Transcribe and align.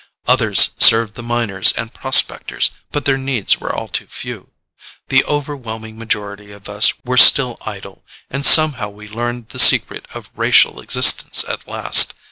Others 0.25 0.71
served 0.79 1.13
the 1.13 1.21
miners 1.21 1.73
and 1.77 1.93
prospectors, 1.93 2.71
but 2.91 3.05
their 3.05 3.19
needs 3.19 3.59
were 3.59 3.71
all 3.71 3.87
too 3.87 4.07
few. 4.07 4.49
The 5.09 5.23
overwhelming 5.25 5.99
majority 5.99 6.51
of 6.51 6.67
us 6.67 6.91
were 7.05 7.17
still 7.17 7.59
idle, 7.67 8.03
and 8.27 8.43
somehow 8.43 8.89
we 8.89 9.07
learned 9.07 9.49
the 9.49 9.59
secret 9.59 10.07
of 10.15 10.31
racial 10.35 10.79
existence 10.81 11.45
at 11.47 11.67
last. 11.67 12.15